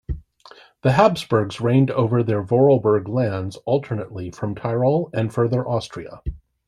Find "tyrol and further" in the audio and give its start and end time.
4.55-5.63